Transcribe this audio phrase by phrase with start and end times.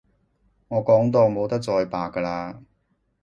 [0.69, 2.63] 我講到冇得再白㗎喇